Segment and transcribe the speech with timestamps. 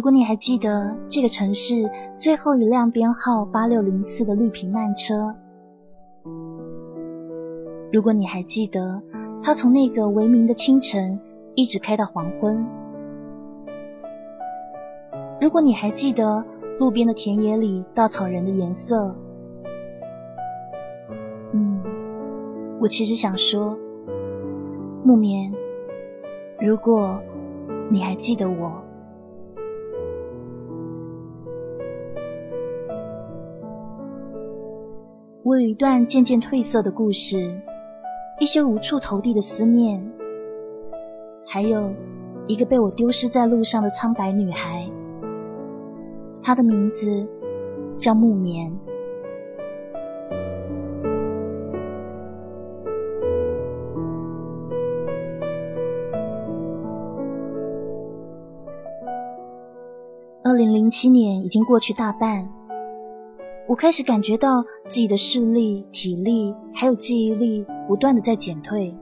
[0.00, 5.34] 如果你还记得这个城市最后一辆编号八六零四的绿皮慢车，
[7.92, 9.02] 如果你还记得
[9.42, 11.20] 它从那个微明的清晨
[11.54, 12.64] 一直开到黄昏，
[15.38, 16.42] 如果你还记得
[16.78, 19.14] 路边的田野里稻草人的颜色，
[21.52, 21.78] 嗯，
[22.80, 23.76] 我其实想说，
[25.04, 25.52] 木棉，
[26.58, 27.20] 如果
[27.90, 28.79] 你还记得我。
[35.42, 37.62] 我有一段渐渐褪色的故事，
[38.40, 40.12] 一些无处投递的思念，
[41.46, 41.94] 还有
[42.46, 44.90] 一个被我丢失在路上的苍白女孩。
[46.42, 47.26] 她的名字
[47.96, 48.78] 叫木棉。
[60.44, 62.50] 二零零七年已经过去大半。
[63.68, 68.92] 我开始感觉到自己的视力、体力还有记忆力不断的在减退，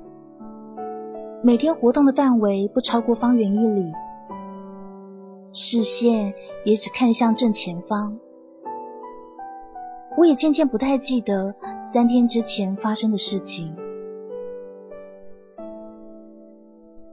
[1.43, 3.91] 每天活动的范围不超过方圆一里，
[5.51, 6.35] 视线
[6.67, 8.19] 也只看向正前方。
[10.19, 13.75] 我也渐渐不太记得三天之前发生的事情，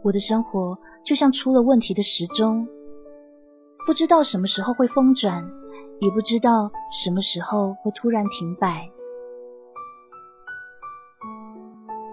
[0.04, 2.68] 我的生活就像出了问题的时钟，
[3.88, 5.50] 不知道什么时候会疯转。
[6.00, 8.90] 也不知道什么时候会突然停摆。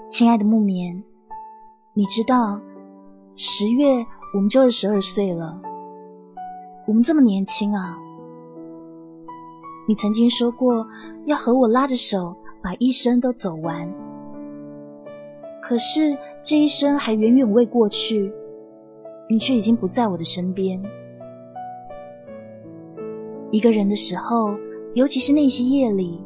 [0.09, 1.03] 亲爱的木棉，
[1.95, 2.61] 你知道
[3.35, 5.61] 十月我们就二十二岁了，
[6.87, 7.99] 我们这么年轻啊！
[9.89, 10.87] 你曾经说过
[11.25, 13.93] 要和我拉着手把一生都走完，
[15.61, 18.33] 可是这一生还远远未过去，
[19.29, 20.81] 你却已经不在我的身边。
[23.53, 24.55] 一个人的时候，
[24.95, 26.25] 尤其是那些夜里，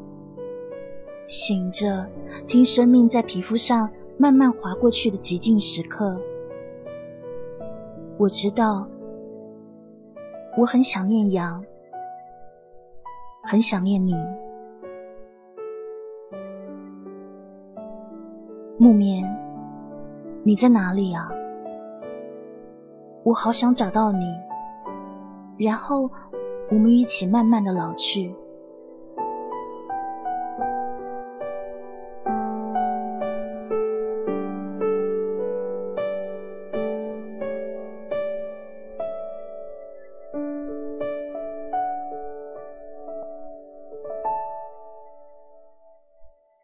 [1.26, 2.08] 醒着
[2.46, 6.20] 听生命在皮肤上慢慢划过去的极静时刻，
[8.16, 8.86] 我知道，
[10.56, 11.64] 我很想念羊，
[13.42, 14.14] 很想念你，
[18.78, 19.24] 木棉，
[20.44, 21.28] 你在哪里啊？
[23.24, 24.24] 我好想找到你，
[25.58, 26.08] 然后。
[26.68, 28.34] 我们一起慢慢的老去。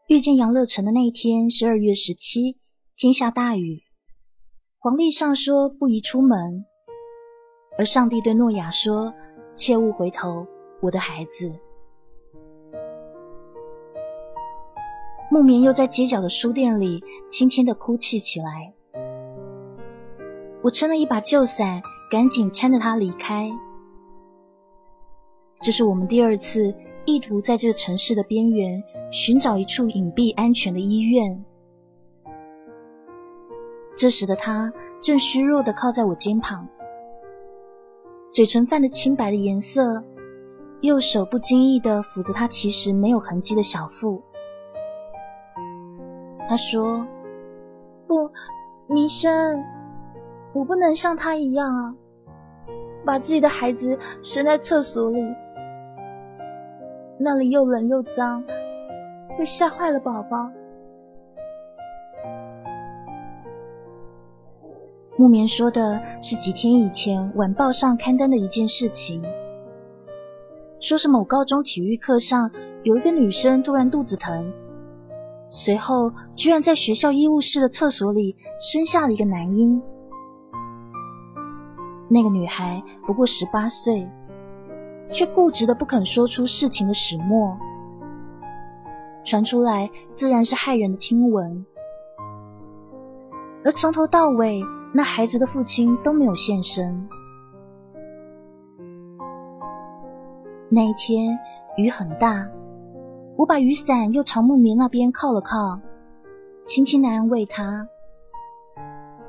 [0.08, 2.58] 遇见杨乐成的那一天是二月十七，
[2.96, 3.80] 天下大雨，
[4.78, 6.66] 皇帝上说不宜出门，
[7.78, 9.14] 而上帝对诺亚说。
[9.54, 10.46] 切勿回头，
[10.80, 11.52] 我的孩子。
[15.30, 18.74] 木棉又在街角的书店里轻轻的哭泣起来。
[20.62, 23.50] 我撑了一把旧伞，赶紧搀着他离开。
[25.60, 26.74] 这是我们第二次
[27.04, 31.44] 意图在这个城市的边缘寻找一处隐蔽安全的医院。
[33.94, 36.68] 这时的他正虚弱的靠在我肩膀。
[38.32, 40.02] 嘴唇泛着清白的颜色，
[40.80, 44.22] 右手不经意的抚着他其实没有痕迹的小腹。
[46.48, 47.06] 他说
[48.08, 48.30] ：“不，
[48.86, 49.62] 弥生，
[50.54, 51.94] 我不能像他一样啊，
[53.04, 55.20] 把自己的孩子生在厕所里，
[57.18, 58.42] 那里又冷又脏，
[59.36, 60.50] 会吓坏了宝宝。”
[65.16, 69.22] 木棉说的是几天以前晚报上刊登的一件事情，
[70.80, 72.50] 说是某高中体育课上
[72.82, 74.52] 有一个女生突然肚子疼，
[75.50, 79.82] 随后居然在学校医务室的厕所里生下了一个男婴。
[82.08, 84.08] 那个女孩不过十八岁，
[85.10, 87.58] 却固执的不肯说出事情的始末，
[89.24, 91.66] 传出来自然是骇人的听闻。
[93.64, 94.62] 而从头到尾，
[94.92, 97.08] 那孩子的父亲都没有现身。
[100.68, 101.38] 那一天
[101.76, 102.48] 雨很大，
[103.36, 105.80] 我把雨伞又朝木棉那边靠了靠，
[106.64, 107.88] 轻轻的安慰他：“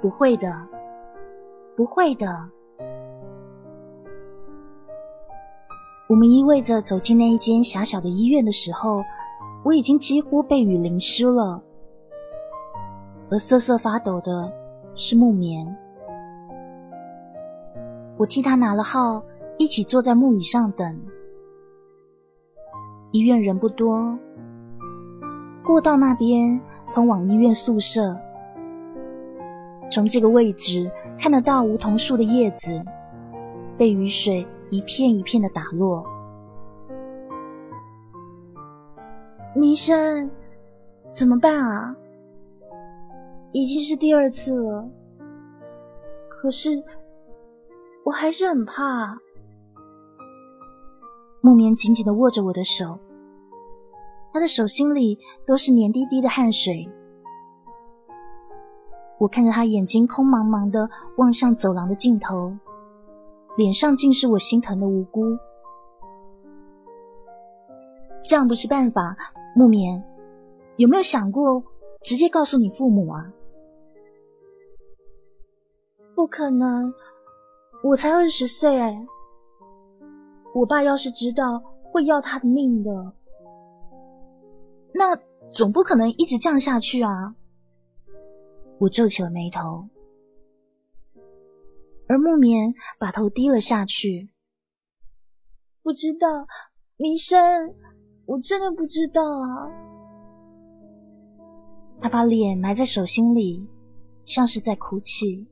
[0.01, 0.53] 不会的，
[1.75, 2.49] 不会的。”
[6.09, 9.03] 我们依偎着走进那一间狭小的医院的时候，
[9.63, 11.63] 我已经几乎被雨淋湿了，
[13.31, 14.53] 而瑟瑟发抖的
[14.95, 15.77] 是木棉。
[18.17, 19.23] 我替他拿了号，
[19.57, 21.01] 一起坐在木椅上等。
[23.11, 24.17] 医院人不多，
[25.63, 26.61] 过道那边
[26.93, 28.17] 通往医院宿舍，
[29.89, 32.83] 从这个位置看得到梧桐树的叶子
[33.77, 34.47] 被雨水。
[34.69, 36.03] 一片一片的打落，
[39.53, 40.31] 医生，
[41.11, 41.95] 怎么办啊？
[43.53, 44.89] 已经是第二次了，
[46.27, 46.83] 可是
[48.03, 49.19] 我还是很怕。
[51.39, 52.97] 木棉紧紧的握着我的手，
[54.31, 56.89] 他的手心里都是黏滴滴的汗水。
[59.19, 62.57] 我看着他眼睛空茫茫的望向走廊的尽头。
[63.55, 65.37] 脸上尽是我心疼的无辜，
[68.23, 69.15] 这样不是办法。
[69.55, 70.03] 木棉，
[70.75, 71.63] 有没有想过
[72.01, 73.31] 直接告诉你父母啊？
[76.15, 76.93] 不可能，
[77.83, 79.05] 我才二十岁哎！
[80.53, 83.13] 我爸要是知道，会要他的命的。
[84.93, 85.15] 那
[85.51, 87.35] 总不可能一直降下去啊！
[88.79, 89.89] 我皱起了眉头。
[92.07, 94.29] 而木棉把头低了下去。
[95.81, 96.47] 不知道，
[96.95, 97.73] 明生，
[98.25, 99.71] 我真的不知道啊。
[102.01, 103.67] 他把脸埋在手心里，
[104.23, 105.47] 像是在哭泣。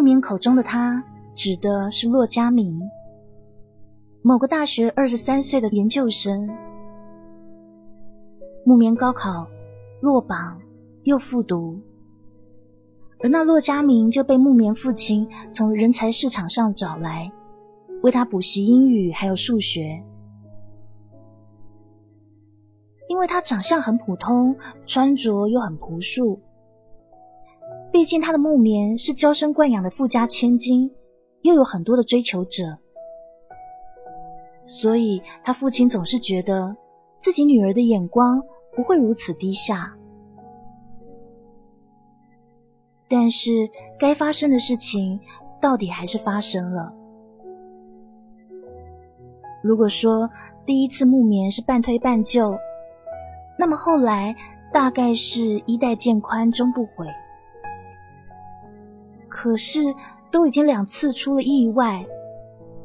[0.00, 1.04] 木棉口中的他，
[1.34, 2.80] 指的是骆家明，
[4.22, 6.48] 某个大学二十三岁的研究生。
[8.64, 9.46] 木棉高考
[10.00, 10.58] 落榜。
[11.02, 11.80] 又复读，
[13.22, 17.30] 而那骆家明就被木棉父亲从人才市场上找来，
[18.02, 20.02] 为他补习英语还有数学。
[23.08, 24.56] 因为他长相很普通，
[24.86, 26.40] 穿着又很朴素，
[27.92, 30.92] 毕竟他的木棉是娇生惯养的富家千金，
[31.42, 32.78] 又有很多的追求者，
[34.64, 36.76] 所以他父亲总是觉得
[37.18, 38.42] 自己女儿的眼光
[38.76, 39.96] 不会如此低下。
[43.08, 43.50] 但是，
[43.98, 45.18] 该发生的事情
[45.60, 46.94] 到底还是发生了。
[49.64, 50.30] 如果说
[50.64, 52.56] 第一次木棉是半推半就，
[53.58, 54.36] 那么后来
[54.72, 57.08] 大概是衣带渐宽终不悔。
[59.30, 59.80] 可是
[60.30, 62.04] 都已经两次出了意外，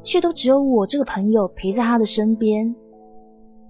[0.02, 2.74] 却都只有我这个朋友陪在他的身边，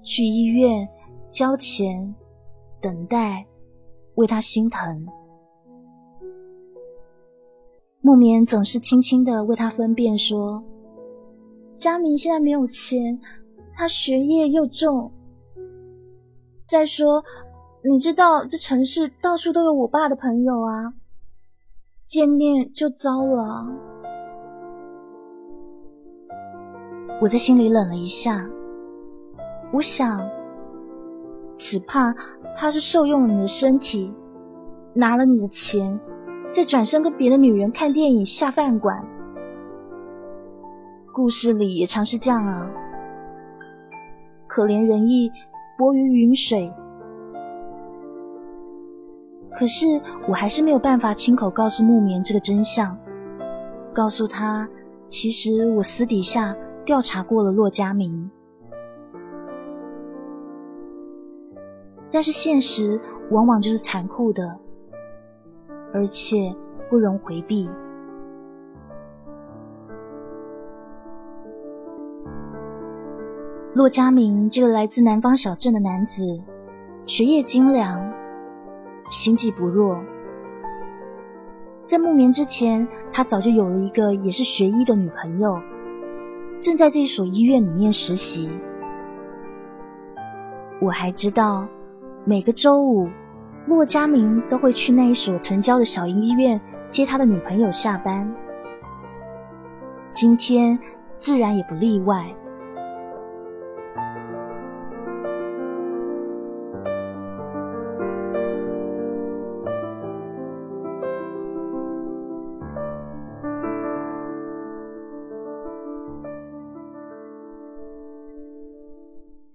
[0.05, 0.88] 去医院
[1.28, 2.14] 交钱、
[2.81, 3.46] 等待，
[4.14, 5.06] 为他心疼。
[8.00, 10.62] 木棉总是轻轻的为他分辨说
[11.75, 13.19] ：“佳明现在没有钱，
[13.75, 15.11] 他学业又重。
[16.67, 17.25] 再说，
[17.82, 20.94] 你知道这城市到处都有我爸的朋友啊，
[22.06, 23.67] 见面就糟了。”
[27.20, 28.48] 我在心里冷了一下，
[29.72, 30.29] 我想，
[31.56, 32.15] 只怕
[32.56, 34.15] 他是受用了你的身体，
[34.94, 36.01] 拿了你的钱。
[36.48, 39.05] 再转身跟别的女人看电影、下饭馆，
[41.13, 42.70] 故事里也常是这样啊。
[44.46, 45.32] 可怜人意，
[45.77, 46.72] 薄于云水。
[49.56, 52.98] 可是我还是没有办法亲口告诉木棉这个真相，
[53.94, 54.69] 告诉他，
[55.06, 58.31] 其实我私底下调查过了骆家明。
[62.10, 64.58] 但是现实往往就是残酷的。
[65.93, 66.55] 而且
[66.91, 67.70] 不容回避。
[73.72, 76.43] 骆家明这个来自南方小镇的男子，
[77.06, 78.13] 学业精良，
[79.08, 80.03] 心计不弱。
[81.82, 85.60] 在木棉之前，他早就有了一个也是学医的女朋友，
[86.58, 88.51] 正在这所医院里面实习。
[90.81, 91.69] 我还知道，
[92.25, 93.08] 每个周五。
[93.67, 98.32] 骆家明都会去那一所城郊的小医院接他的女朋友下班，
[100.08, 100.79] 今天
[101.17, 102.32] 自然也不例外。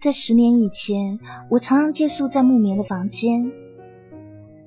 [0.02, 3.52] 在十年以前，我常常借宿在木棉的房间。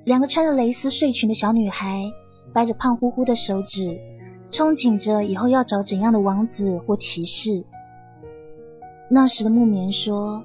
[0.05, 2.13] 两个穿着蕾丝睡裙的小女孩，
[2.53, 3.99] 掰着胖乎乎的手指，
[4.49, 7.65] 憧憬着以后要找怎样的王子或骑士。
[9.11, 10.45] 那时的木棉说：“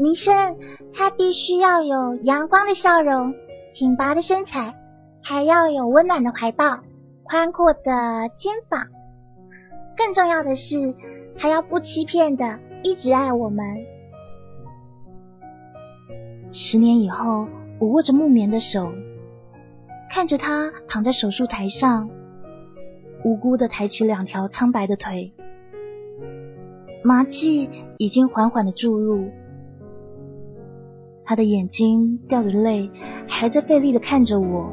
[0.00, 0.56] 女生
[0.94, 3.34] 她必须要有阳光的笑容、
[3.74, 4.80] 挺拔的身材，
[5.22, 6.78] 还要有温暖的怀抱、
[7.22, 8.86] 宽阔的肩膀。
[9.94, 10.94] 更重要的是，
[11.36, 13.64] 还要不欺骗的一直爱我们。”
[16.52, 18.92] 十年以后，我握着木棉的手，
[20.10, 22.10] 看着他躺在手术台上，
[23.24, 25.32] 无辜的抬起两条苍白的腿，
[27.04, 29.30] 麻气已经缓缓的注入，
[31.24, 32.90] 他的眼睛掉着泪，
[33.28, 34.72] 还在费力的看着我。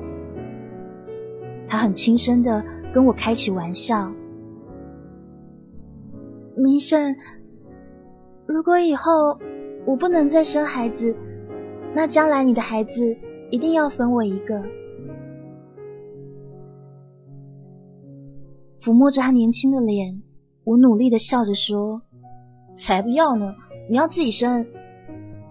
[1.69, 4.13] 他很轻声的跟我开起玩笑
[6.65, 7.15] ：“医生，
[8.47, 9.37] 如果以后
[9.85, 11.15] 我不能再生孩子。”
[11.95, 13.17] 那将来你的孩子
[13.49, 14.61] 一定要分我一个。
[18.79, 20.21] 抚摸着他年轻的脸，
[20.63, 22.03] 我努力的笑着说
[22.77, 23.55] ：“才不要呢！
[23.89, 24.67] 你要自己生，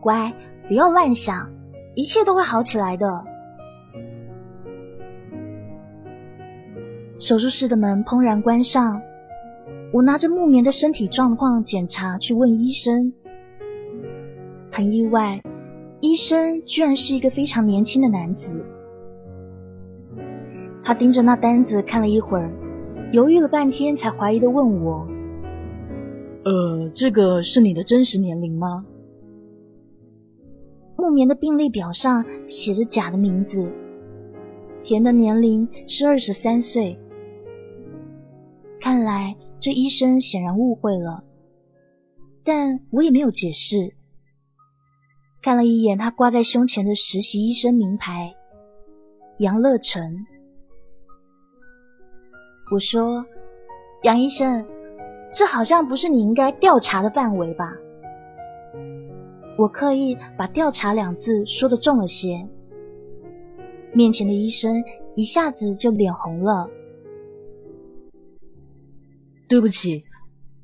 [0.00, 0.32] 乖，
[0.68, 1.50] 不要乱想，
[1.96, 3.24] 一切都会好起来的。”
[7.18, 9.02] 手术室的门砰然关上，
[9.92, 13.12] 我拿着木棉的身体状况检查去问医生，
[14.70, 15.42] 很意外。
[16.00, 18.64] 医生居然是一个非常年轻的男子，
[20.84, 22.52] 他盯着那单子看了一会儿，
[23.12, 25.08] 犹豫了半天，才怀疑的问我
[26.44, 28.84] ：“呃，这个是你的真实年龄吗？”
[30.98, 33.66] 木棉的病历表上写着假的名字，
[34.82, 36.98] 田的年龄是二十三岁。
[38.80, 41.24] 看来这医生显然误会了，
[42.44, 43.94] 但我也没有解释。
[45.42, 48.34] 看了一眼他挂在胸前的实习医生名牌，
[49.38, 50.26] 杨乐成。
[52.72, 53.24] 我说
[54.02, 54.66] ：“杨医生，
[55.32, 57.72] 这好像不是你应该调查的范围吧？”
[59.56, 62.48] 我刻意把“调查”两字说的重了些。
[63.94, 64.84] 面前的医生
[65.14, 66.68] 一下子就脸红了。
[69.48, 70.04] 对不起，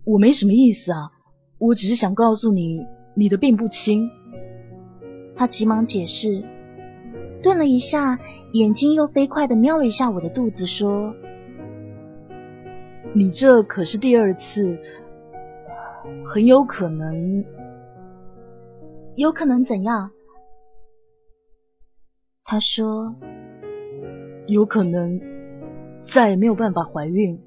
[0.04, 1.12] 我没什么意思啊，
[1.58, 2.80] 我只是想告诉你，
[3.14, 4.10] 你的病不轻。
[5.36, 6.42] 他急忙解释，
[7.42, 8.18] 顿了一下，
[8.52, 11.14] 眼睛又飞快的瞄了一下我的肚子，说
[13.14, 14.78] ：“你这可是第二次，
[16.26, 17.44] 很有可能，
[19.14, 20.10] 有可能怎样？”
[22.44, 23.14] 他说
[24.48, 25.20] ：“有可能
[26.00, 27.40] 再也没有办法怀孕。”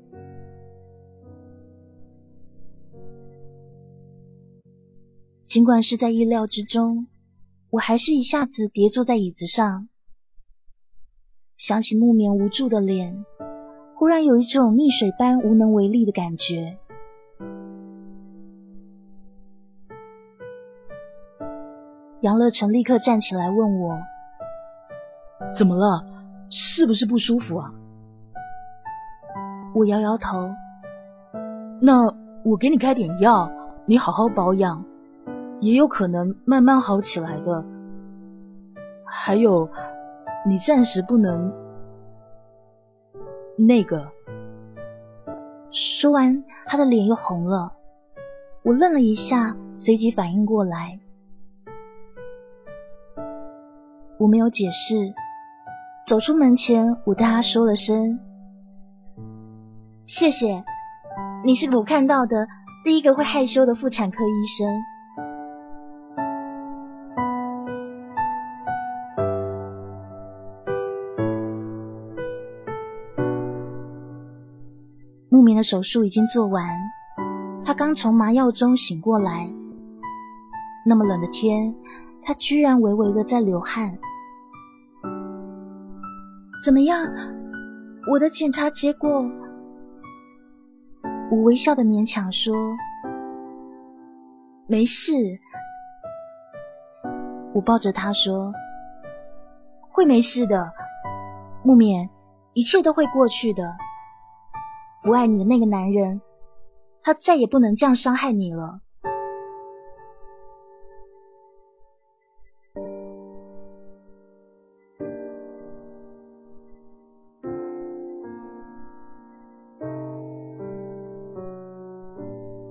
[5.45, 7.07] 尽管是在意料之中。
[7.71, 9.89] 我还是一下子跌坐在椅子上，
[11.57, 13.25] 想起木棉无助的脸，
[13.95, 16.77] 忽然有一种溺水般无能为力的感觉。
[22.21, 23.99] 杨乐成立刻站起来问我
[25.51, 26.05] ：“怎么了？
[26.49, 27.73] 是不是不舒服啊？”
[29.75, 30.49] 我摇摇头
[31.81, 32.05] ：“那
[32.45, 33.51] 我给你开点药，
[33.85, 34.85] 你好好保养。”
[35.62, 37.65] 也有可能慢慢好起来的。
[39.05, 39.69] 还有，
[40.47, 41.53] 你暂时不能
[43.57, 44.12] 那个。
[45.71, 47.74] 说完，他的脸又红了。
[48.63, 51.00] 我愣了一下，随即反应过来。
[54.17, 55.13] 我没有解释。
[56.07, 58.19] 走出门前，我对他说了声
[60.05, 60.63] ：“谢谢，
[61.43, 62.47] 你是我看到的
[62.83, 64.67] 第一个会害羞的妇产科医生。”
[75.55, 76.63] 的手术已经做完，
[77.65, 79.51] 他刚从麻药中醒过来。
[80.85, 81.74] 那么冷的天，
[82.24, 83.97] 他居然微微的在流汗。
[86.63, 87.00] 怎么样？
[88.12, 89.09] 我的检查结果？
[91.31, 92.55] 我微笑的勉强说
[94.67, 95.13] ：“没事。”
[97.53, 98.53] 我抱着他说
[99.89, 100.71] ：“会没事的，
[101.63, 102.09] 木棉，
[102.53, 103.75] 一切都会过去的。”
[105.05, 106.19] 不爱你的那个男人，
[107.03, 108.81] 他再也不能这样伤害你了。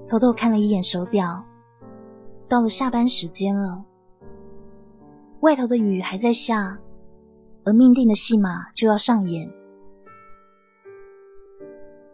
[0.08, 1.44] 偷偷看了一眼手表，
[2.48, 3.84] 到了下班时间了，
[5.38, 6.80] 外头的雨还在下，
[7.64, 9.63] 而命定的戏码就要上演。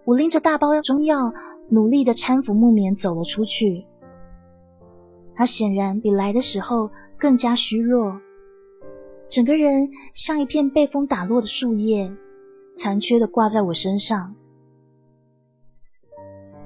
[0.04, 1.32] 我拎着大包中药，
[1.68, 3.86] 努力的搀扶木棉走了出去。
[5.34, 8.20] 他显然比来的时候更加虚弱，
[9.28, 12.12] 整个人像一片被风打落的树叶，
[12.74, 14.34] 残缺的挂在我身上。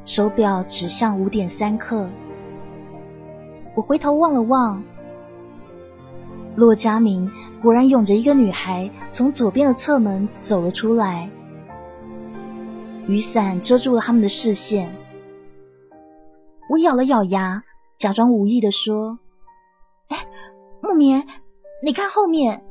[0.04, 2.10] 手表指向五点三刻，
[3.74, 4.82] 我回头望了望，
[6.56, 7.30] 骆家明
[7.62, 11.30] 果然拥着一个女孩从左边的侧门走了出来，
[13.06, 14.94] 雨伞遮住了他们的视线。
[16.70, 17.62] 我咬了咬牙，
[17.96, 19.18] 假装无意的说
[20.08, 20.26] ：“哎，
[20.82, 21.26] 木棉，
[21.82, 22.64] 你看后面。”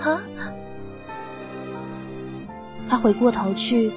[0.00, 0.22] 啊！
[2.88, 3.92] 他回过头去，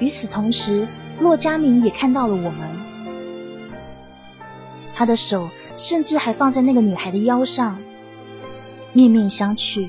[0.00, 0.88] 与此同时。
[1.20, 2.80] 骆佳明也看到了我们，
[4.94, 7.80] 他的手甚至还放在那个女孩的腰上，
[8.92, 9.88] 面面相觑。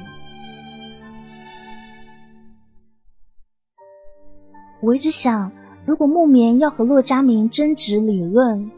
[4.83, 5.49] 我一直想，
[5.85, 8.69] 如果木棉要和骆家明争执理论，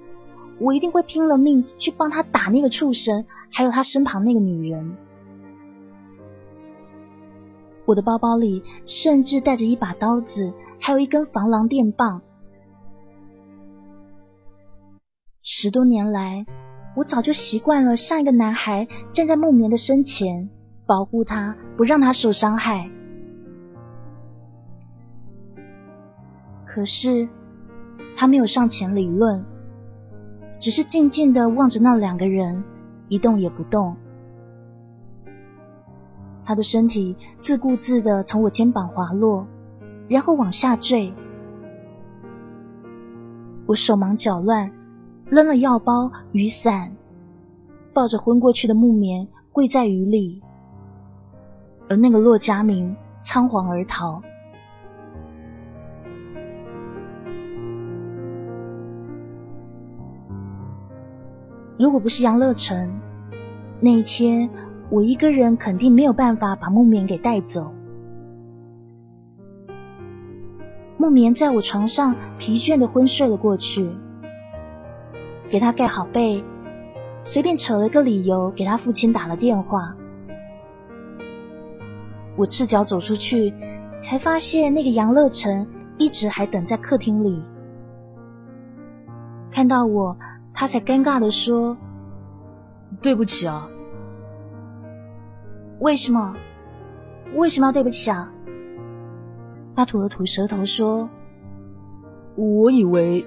[0.59, 4.95] 我一定会拼了命去帮他打那个畜生，还有他身旁那个女人。
[7.85, 12.21] 我的包包里甚至带着一把刀子，还有一根防狼电棒。
[15.41, 16.45] 十多年来，
[16.95, 20.51] 我早就习惯了像一个男孩站在木棉的身前，
[20.85, 22.91] 保护他，不让他受伤害。
[26.75, 27.29] 可是，
[28.17, 29.45] 他没有上前理论，
[30.59, 32.61] 只是静静的望着那两个人，
[33.07, 33.95] 一动也不动。
[36.43, 39.47] 他的身体自顾自的从我肩膀滑落，
[40.09, 41.13] 然后往下坠。
[43.67, 44.69] 我手忙脚乱。
[45.29, 46.93] 扔了药包、雨伞，
[47.93, 50.43] 抱着昏过去的木棉跪在雨里，
[51.87, 54.21] 而那个骆家明仓皇而逃。
[61.77, 62.99] 如果不是杨乐成，
[63.81, 64.49] 那一天
[64.89, 67.71] 我一个人肯定没有办法把木棉给带走。
[70.97, 73.89] 木棉在我床上疲倦的昏睡了过去。
[75.49, 76.43] 给他盖好被，
[77.23, 79.95] 随便扯了个理由给他父亲打了电话。
[82.35, 83.53] 我赤脚走出去，
[83.97, 87.43] 才发现那个杨乐成一直还等在客厅里。
[89.51, 90.17] 看到我，
[90.55, 91.77] 他才尴尬的说
[93.03, 93.69] ：“对不起啊。
[95.79, 96.35] ”“为什么？
[97.35, 98.31] 为什么要对不起啊？”
[99.75, 101.09] 他吐了吐舌头说
[102.35, 103.25] ：“我以为。”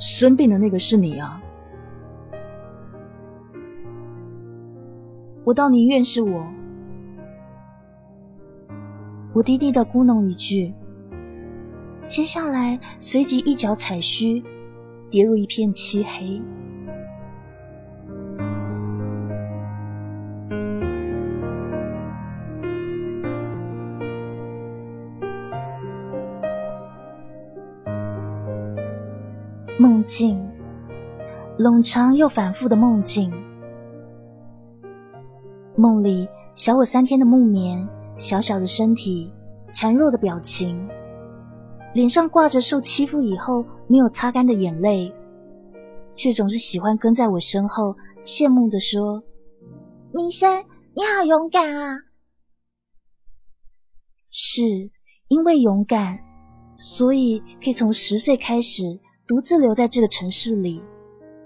[0.00, 1.42] 生病的那个是你啊！
[5.44, 6.46] 我倒宁愿是我。
[9.34, 10.72] 我低低的咕哝一句，
[12.06, 14.42] 接下来随即一脚踩虚，
[15.10, 16.40] 跌入一片漆黑。
[29.78, 30.50] 梦境，
[31.58, 33.32] 冗长又反复的梦境。
[35.74, 39.32] 梦里小我三天的木棉，小小的身体，
[39.72, 40.86] 孱弱的表情，
[41.92, 45.12] 脸上挂着受欺负以后没有擦干的眼泪，
[46.14, 49.22] 却总是喜欢跟在我身后，羡慕的说
[50.12, 51.98] ：“明生，你好勇敢啊！”
[54.30, 54.90] 是
[55.28, 56.20] 因为勇敢，
[56.76, 59.00] 所以可以从十岁开始。
[59.26, 60.82] 独自留在这个城市里，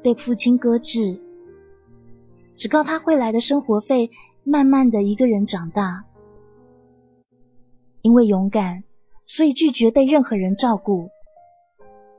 [0.02, 1.20] 被父亲搁置，
[2.54, 4.10] 只靠他汇来的生活费，
[4.42, 6.06] 慢慢的一个人长大。
[8.00, 8.84] 因为勇敢，
[9.26, 11.08] 所以拒绝被任何人照顾，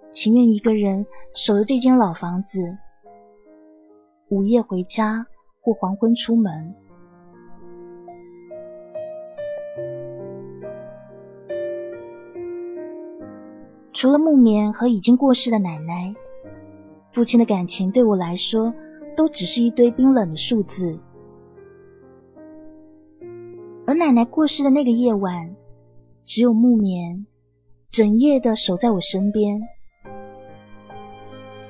[0.10, 2.78] 情愿一个人守着这间老房子，
[4.30, 5.28] 午夜回家
[5.62, 6.76] 或黄昏出门。
[13.94, 16.14] 除了木棉和已经过世的奶奶，
[17.12, 18.74] 父亲的感情对我来说
[19.16, 21.00] 都只是一堆冰冷的数字。
[23.88, 25.56] 而奶奶过世的那个夜晚，
[26.26, 27.28] 只有木棉
[27.88, 29.62] 整夜的守在我身边。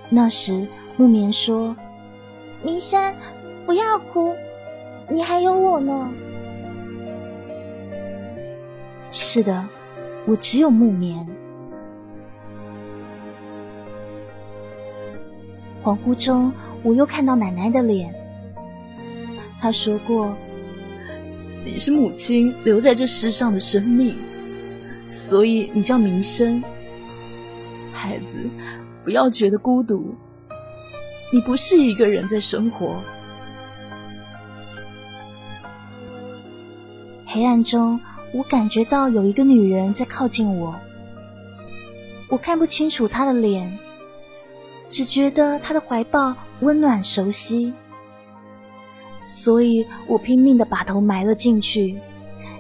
[0.10, 1.76] 那时木棉说
[2.64, 3.14] ：“明山，
[3.66, 4.34] 不要哭，
[5.12, 6.10] 你还有我呢。”
[9.12, 9.68] 是的，
[10.26, 11.28] 我只有木棉。
[15.84, 18.16] 恍惚中，我又看到奶奶的脸。
[19.60, 20.34] 她说过
[21.66, 24.16] ：“你是母亲留在这世上的生命，
[25.08, 26.64] 所以你叫民生。
[27.92, 28.50] 孩子，
[29.04, 30.16] 不要觉得孤独，
[31.32, 33.00] 你不是一个人在生活。”
[37.26, 38.00] 黑暗中，
[38.34, 40.76] 我感觉到有一个女人在靠近我。
[42.30, 43.78] 我看不清楚她的脸，
[44.88, 47.74] 只觉得她的怀抱温暖熟悉，
[49.22, 52.00] 所以我拼命的把头埋了进去，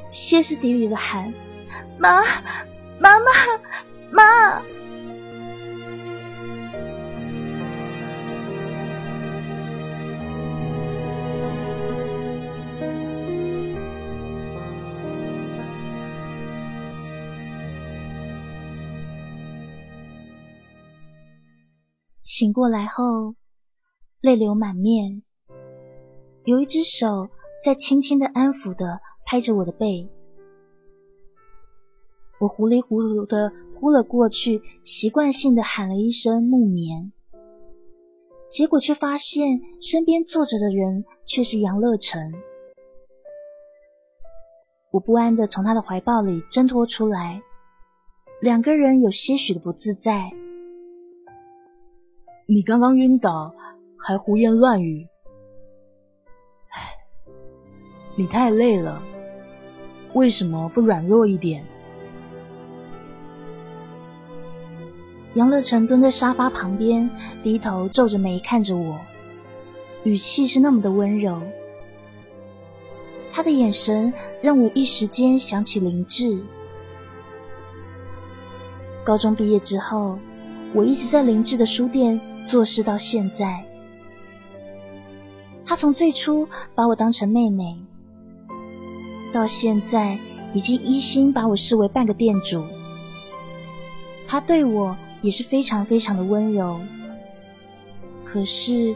[0.09, 1.33] 歇斯底里的喊
[1.97, 2.21] ：“妈，
[2.99, 3.25] 妈妈，
[4.11, 4.63] 妈！”
[22.23, 23.35] 醒过来后，
[24.19, 25.21] 泪流满面，
[26.43, 27.29] 有一只手
[27.63, 30.09] 在轻轻的安抚的拍着我的背。
[32.45, 37.11] 我糊里糊涂的扑了过去，习惯性的喊了一声“木棉”，
[38.47, 42.35] 结果却发现身边坐着的人却是杨乐成。
[44.91, 47.41] 我不安的从他的怀抱里挣脱出来，
[48.41, 50.31] 两个人有些许的不自在。
[52.47, 53.55] 你刚刚晕倒，
[53.97, 55.07] 还胡言乱语。
[56.69, 56.79] 唉，
[58.15, 59.01] 你太累了，
[60.13, 61.65] 为什么不软弱一点？
[65.35, 67.09] 杨乐成蹲在沙发旁边，
[67.43, 68.99] 低头皱着眉看着我，
[70.03, 71.41] 语气是那么的温柔。
[73.31, 76.41] 他的眼神让我一时间想起林志。
[79.05, 80.17] 高中毕业之后，
[80.73, 82.19] 我一直在林志的书店。
[82.45, 83.65] 做事到现在，
[85.65, 87.75] 他从最初把我当成妹妹，
[89.33, 90.19] 到现在
[90.53, 92.63] 已经一心把我视为半个店主。
[94.27, 94.95] 他对我
[95.25, 96.79] 也是非常非常的温柔，
[98.23, 98.95] 可是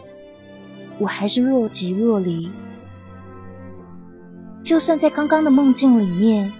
[0.99, 2.51] 我还是若即若离。
[4.61, 6.53] 就算在刚刚的梦境里面，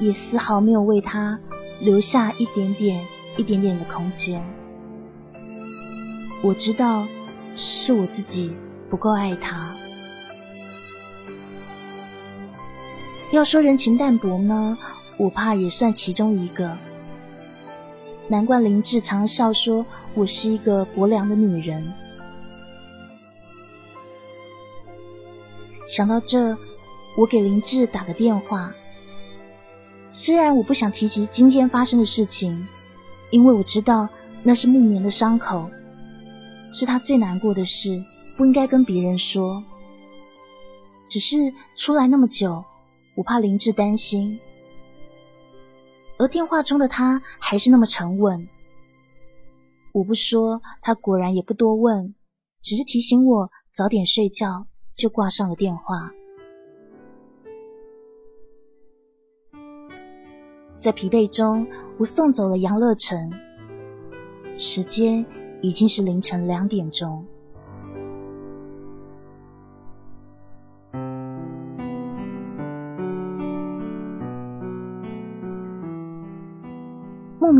[0.00, 1.38] 也丝毫没有为他
[1.80, 3.06] 留下一点点、
[3.36, 4.44] 一点点的空间。
[6.42, 7.06] 我知道
[7.54, 8.52] 是我自己
[8.90, 9.72] 不够爱他。
[13.30, 14.76] 要说人情淡薄呢，
[15.16, 16.76] 我怕也算其中一个。
[18.32, 21.92] 难怪林志常笑说我是一个薄凉的女人。
[25.86, 26.56] 想到这，
[27.18, 28.72] 我给林志打个电话。
[30.10, 32.66] 虽然我不想提及今天发生的事情，
[33.30, 34.08] 因为我知道
[34.42, 35.68] 那是木棉的伤口。
[36.72, 38.02] 是他最难过的事，
[38.38, 39.62] 不应该跟别人说。
[41.06, 42.64] 只是出来那么久，
[43.14, 44.40] 我怕林志担心。
[46.22, 48.48] 而电话中的他还是那么沉稳。
[49.92, 52.14] 我不说，他果然也不多问，
[52.60, 56.12] 只是提醒我早点睡觉，就挂上了电话。
[60.78, 61.66] 在疲惫中，
[61.98, 63.32] 我送走了杨乐成。
[64.54, 65.26] 时间。
[65.64, 67.24] 已经是凌晨两点钟。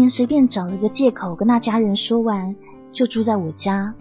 [0.09, 2.55] 随便找了个借口跟那家人说完，
[2.91, 3.95] 就住在我家，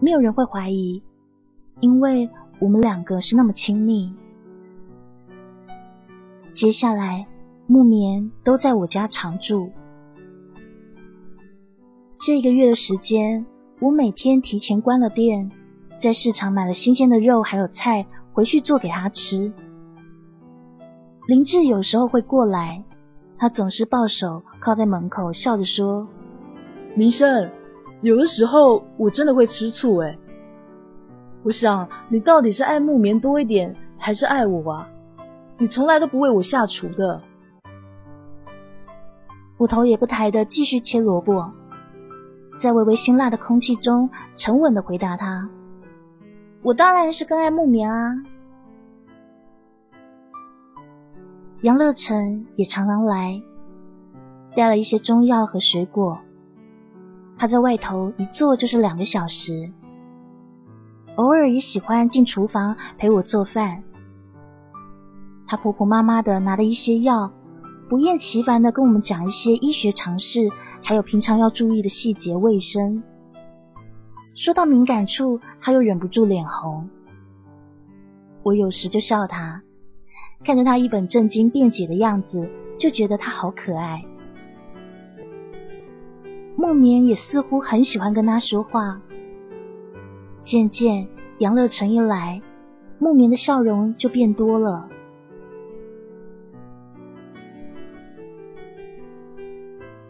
[0.00, 1.02] 没有人会怀疑，
[1.80, 4.14] 因为我们两个是那么亲密。
[6.52, 7.26] 接下来，
[7.66, 9.70] 木棉都在我家常住。
[12.18, 13.46] 这一个月的时间，
[13.80, 15.50] 我每天提前关了店，
[15.96, 19.52] 在市场买了新鲜的肉还有菜回去做给他吃。
[21.28, 22.82] 林志有时候会过来，
[23.38, 26.06] 他总是抱手靠在门口，笑着说
[26.94, 27.50] ：“明生，
[28.00, 30.18] 有的时候我真的会吃醋哎。
[31.42, 34.88] 我想你到底是爱木棉多一点，还是爱我啊？
[35.58, 37.22] 你从来都不为我下厨的。”
[39.58, 41.52] 我头也不抬的继续切萝卜。
[42.56, 45.50] 在微微辛辣的空气中，沉稳的回答他
[46.62, 48.22] ：“我当然是更爱木棉啊。”
[51.62, 53.42] 杨乐成也常常来，
[54.58, 56.18] 带了一些中药和水果。
[57.38, 59.70] 他在外头一坐就是两个小时，
[61.14, 63.84] 偶尔也喜欢进厨房陪我做饭。
[65.46, 67.32] 他婆婆妈妈的拿的一些药，
[67.88, 70.50] 不厌其烦的跟我们讲一些医学常识。
[70.82, 73.04] 还有平常要注意的细节，卫生。
[74.34, 76.90] 说到敏感处，他又忍不住脸红。
[78.42, 79.62] 我有时就笑他，
[80.42, 84.04] 看着他一本正经辩解的样子，就觉得他好可爱。
[86.60, 89.00] 木棉也似乎很喜欢跟他说话。
[90.40, 91.06] 渐渐，
[91.38, 92.42] 杨乐成一来，
[92.98, 94.88] 木棉的笑容就变多了。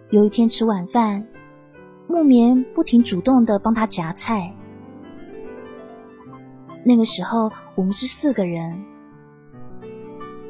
[0.08, 1.26] 有一天吃晚饭，
[2.06, 4.54] 木棉不停主动的帮他夹菜。
[6.82, 8.86] 那个时候我们是四个人。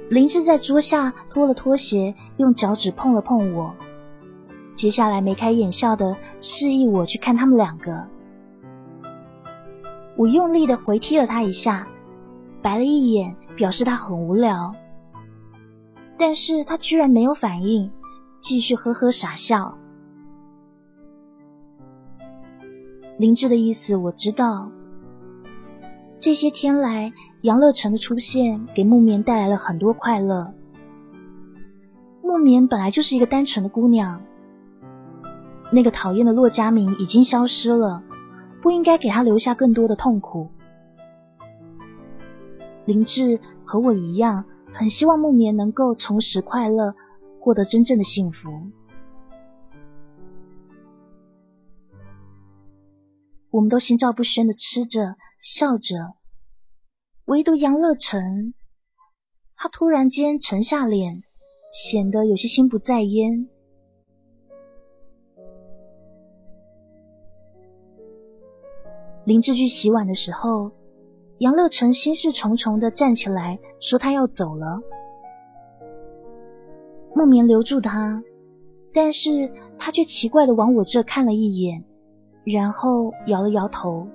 [0.09, 3.75] 林志在桌下脱了拖鞋，用脚趾碰了碰我，
[4.79, 8.07] 接下来眉开眼笑的示意我去看他们两个。
[10.17, 11.89] 我用力的回踢了他一下，
[12.63, 14.77] 白了一眼，表示他很无聊，
[16.17, 17.91] 但是他居然没有反应。
[18.39, 19.77] 继续呵呵傻笑。
[23.19, 24.71] 林志的意思我知道。
[26.21, 30.55] 这些天来，杨乐成的出现给木棉带来了很多快乐。
[32.23, 34.23] 木棉本来就是一个单纯的姑娘，
[35.71, 38.03] 那个讨厌的骆家明已经消失了，
[38.63, 40.51] 不应该给他留下更多的痛苦。
[42.85, 46.95] 林志和我一样，很希望木棉能够重拾快乐。
[47.41, 48.51] 获得真正的幸福。
[53.49, 55.95] 我们都心照不宣的吃着、笑着，
[57.25, 58.53] 唯独杨乐成，
[59.57, 61.23] 他突然间沉下脸，
[61.73, 63.49] 显得有些心不在焉。
[69.29, 70.73] 林志去洗碗的时候，
[71.37, 74.81] 杨乐成心事重重的站起来，说他要走了。
[77.15, 78.23] 木棉留住他，
[78.91, 81.85] 但是他却奇怪的往我这看了一眼，
[82.43, 84.09] 然后摇了摇头。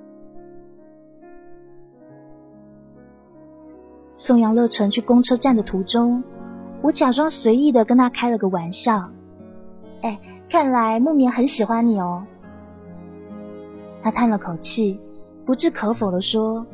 [4.17, 6.23] 送杨乐成去公车站的途中，
[6.81, 9.11] 我假装随意的跟他开了个玩笑
[10.01, 12.25] ：“哎，看来木棉很喜欢你哦。”
[14.03, 14.99] 他叹了口气，
[15.45, 16.67] 不置可否的说：“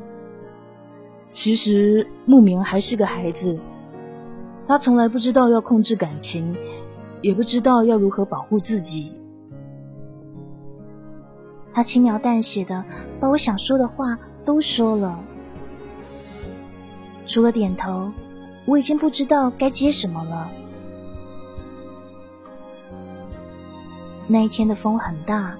[1.30, 3.56] 其实慕名还是个孩子。”
[4.66, 6.54] 他从来不知道要控制感情，
[7.22, 9.16] 也不知道要如何保护自己。
[11.72, 12.84] 他轻描淡写的
[13.20, 15.18] 把我想说的话都说了，
[17.26, 18.12] 除了点头，
[18.66, 20.50] 我已经不知道该接什么了。
[24.26, 25.56] 那一天的风很大，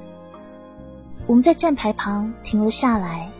[1.31, 3.31] 我们在站牌旁停了下来，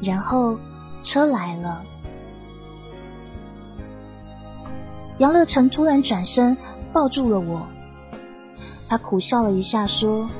[0.00, 0.56] 然后
[1.02, 1.82] 车来了。
[5.18, 6.56] 杨乐成突然转身
[6.92, 7.66] 抱住了我，
[8.88, 10.30] 他苦笑了一下，说：“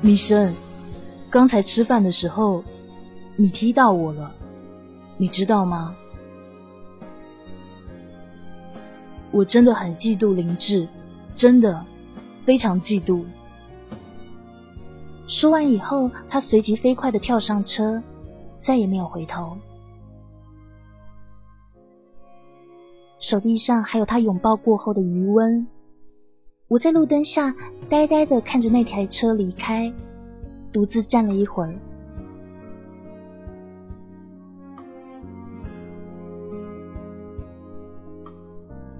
[0.00, 0.54] 米生，
[1.28, 2.64] 刚才吃饭的时候，
[3.36, 4.32] 你踢到我了，
[5.18, 5.94] 你知道吗？
[9.32, 10.88] 我真的很嫉妒林志，
[11.34, 11.84] 真的
[12.42, 13.22] 非常嫉妒。”
[15.26, 18.02] 说完以后，他随即飞快的跳上车，
[18.56, 19.58] 再也没有回头。
[23.18, 25.66] 手臂上还有他拥抱过后的余温。
[26.68, 27.54] 我在路灯下
[27.88, 29.92] 呆呆的看着那台车离开，
[30.72, 31.74] 独自站了一会儿。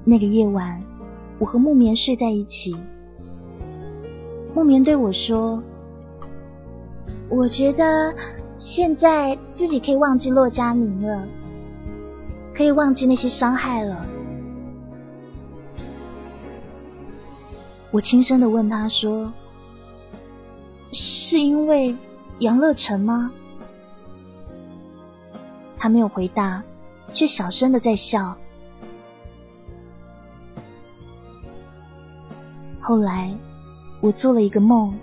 [0.05, 0.83] 那个夜晚，
[1.39, 2.77] 我和木棉睡在一起。
[4.55, 5.63] 木棉对我说
[7.29, 8.15] ：“我觉得
[8.57, 11.27] 现在自己可以忘记骆家明了。”
[12.57, 14.07] 可以忘记那些伤害了。
[17.91, 19.31] 我轻声的问他说
[20.91, 21.95] ：“是因为
[22.39, 23.31] 杨乐成吗？”
[25.77, 26.63] 他没有回答，
[27.13, 28.35] 却小声的在笑。
[32.81, 33.37] 后来，
[34.01, 34.99] 我做了一个梦，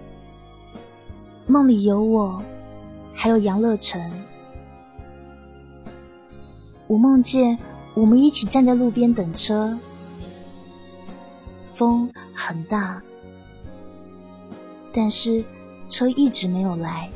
[1.46, 2.42] 梦里有我，
[3.14, 4.02] 还有杨乐成。
[6.88, 7.58] 我梦见
[7.94, 9.78] 我们一起站在路边等车，
[11.66, 13.02] 风很大，
[14.94, 15.44] 但是
[15.88, 17.10] 车一直没有来。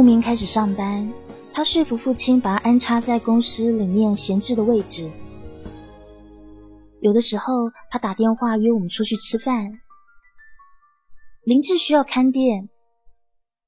[0.00, 1.12] 牧民开始上班，
[1.52, 5.10] 他说服父亲把他安插在公司里面闲置的位置。
[7.02, 9.78] 有的时候他打电话约我们出去吃饭。
[11.44, 12.70] 林志需要看店，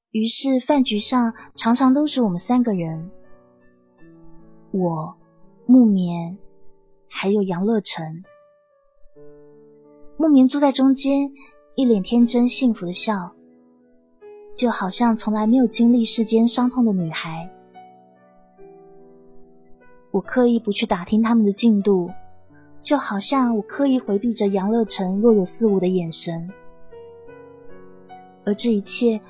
[0.09, 3.11] 于是饭局上常常都是我们三个人，
[4.71, 5.15] 我、
[5.67, 6.39] 木棉
[7.11, 8.23] 还有杨乐成。
[10.17, 11.31] 木棉坐在中间，
[11.75, 13.35] 一脸天真幸福的笑，
[14.53, 17.49] 就好像从来没有经历世间伤痛的女孩。
[20.11, 22.11] 我刻意不去打听他们的进度，
[22.79, 26.51] 就好像我刻意回避着杨乐成若有似无的眼神。
[28.45, 29.21] 而这一切，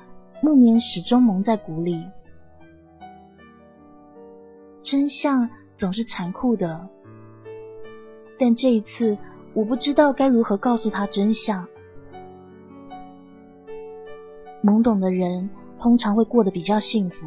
[0.42, 2.04] 木棉始终蒙在鼓里。
[4.82, 6.86] 真相总是残酷的，
[8.38, 9.16] 但这一次，
[9.54, 11.66] 我不知道该如何告诉他真相。
[14.64, 17.26] 懵懂的人通常会过得比较幸福。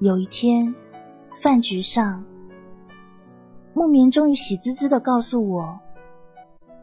[0.00, 0.74] 有一天，
[1.40, 2.26] 饭局上，
[3.72, 5.80] 木棉终于喜滋滋的告诉我。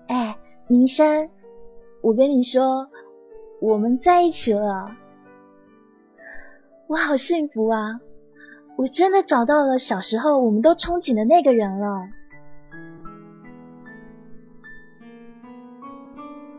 [0.07, 0.35] 哎，
[0.67, 1.29] 明山，
[2.01, 2.89] 我跟你说，
[3.61, 4.95] 我们在一起了，
[6.87, 7.99] 我好幸福啊！
[8.75, 12.09] 我真的找到了小时候我们都憧憬的那个人了。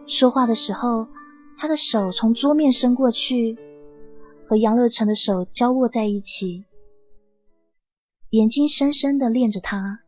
[0.07, 1.09] 说话的时候，
[1.59, 3.57] 他的手从桌面伸过去，
[4.47, 6.64] 和杨乐成的手交握在一起，
[8.31, 10.01] 眼睛深深的恋着他。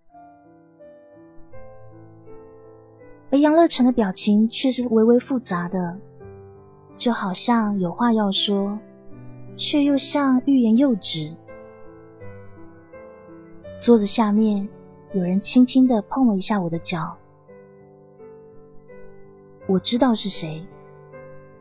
[3.31, 5.99] 而杨乐成的表情却是微微复杂的，
[6.95, 8.79] 就好像有话要说，
[9.57, 11.35] 却又像欲言又止。
[13.81, 14.69] 桌子下面
[15.13, 17.17] 有人轻轻的碰了一下我的脚，
[19.67, 20.65] 我知道是谁，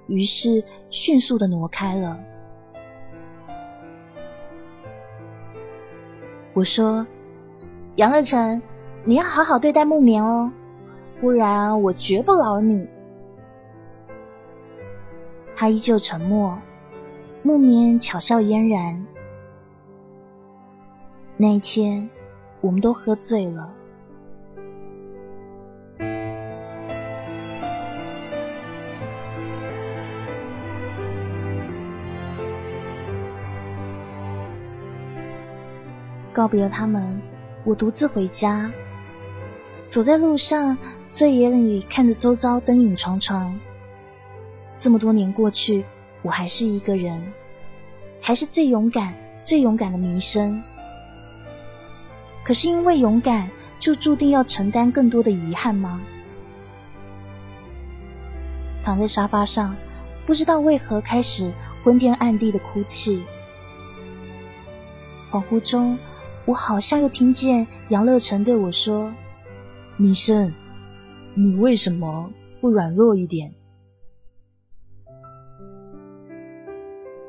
[0.08, 2.20] 于是迅速的挪开了。
[6.54, 7.06] 我说
[7.98, 8.62] ：“杨乐成，
[9.04, 10.52] 你要好好对待木棉哦。”
[11.22, 12.88] 不然我绝不饶你。
[15.56, 16.60] 他依旧沉默，
[17.42, 19.06] 木棉巧笑嫣然。
[21.38, 22.10] 那一天，
[22.60, 23.74] 我们都喝醉了。
[36.36, 37.22] 告别了他们，
[37.64, 38.70] 我独自回家。
[39.88, 43.58] 走在路上，醉眼里看着周遭灯影幢幢。
[44.76, 45.86] 这么多年过去，
[46.22, 47.32] 我还是一个人，
[48.20, 50.62] 还是最勇敢、最勇敢的弥生。
[52.44, 56.02] 可是因为勇敢，就注定要承担更多的遗憾吗？
[58.84, 59.74] 躺在沙发上，
[60.26, 61.50] 不知道为何开始
[61.82, 63.24] 昏天暗地的哭泣。
[65.32, 65.98] 恍惚中，
[66.46, 69.12] 我好像又听见杨乐成对我说。
[69.98, 70.54] 米生，
[71.34, 72.30] 你为什么
[72.62, 73.54] 不软弱一点？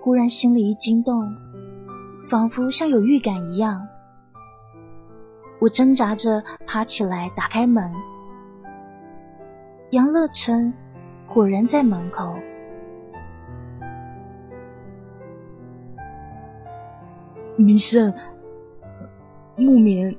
[0.03, 1.35] 忽然心里一惊动，
[2.29, 3.89] 仿佛像有预感一样，
[5.61, 7.93] 我挣扎着爬起来，打开门。
[9.91, 10.75] 杨乐成
[11.33, 12.37] 果然在门口。
[17.57, 18.13] 明生，
[19.57, 20.15] 木棉。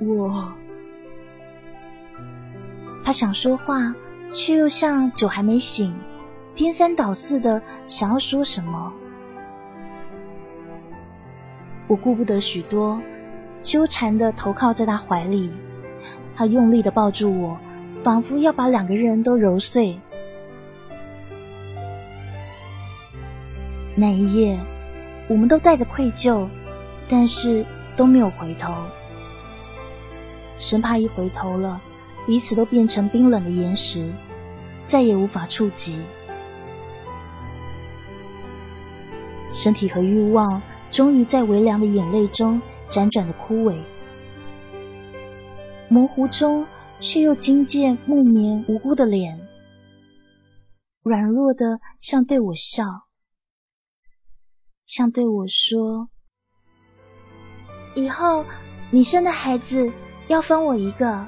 [0.00, 0.52] 我，
[3.04, 3.94] 他想说话，
[4.30, 5.94] 却又像酒还没醒，
[6.54, 8.92] 颠三倒四的想要说什么。
[11.88, 13.00] 我顾不得许多，
[13.60, 15.50] 纠缠的投靠在他怀里，
[16.36, 17.58] 他用力的抱住我，
[18.02, 19.98] 仿佛要把两个人都揉碎。
[23.96, 24.60] 那一夜，
[25.28, 26.48] 我们都带着愧疚，
[27.08, 27.64] 但是
[27.96, 28.74] 都没有回头。
[30.56, 31.80] 生怕一回头了，
[32.26, 34.10] 彼此都变成冰冷的岩石，
[34.82, 36.00] 再也无法触及。
[39.52, 40.60] 身体和欲望
[40.90, 43.76] 终于在微凉的眼泪中辗转的枯萎，
[45.88, 46.66] 模糊中
[47.00, 49.40] 却又惊见木棉无辜的脸，
[51.02, 52.84] 软弱的像对我笑，
[54.88, 56.08] 像对我说
[57.94, 58.44] ：“以后
[58.90, 59.92] 你生的孩子。”
[60.28, 61.26] 要分我一个。